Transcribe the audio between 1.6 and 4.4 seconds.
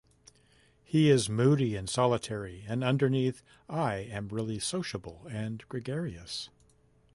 and solitary and underneath I am